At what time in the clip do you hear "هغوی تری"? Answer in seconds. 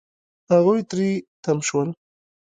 0.51-1.09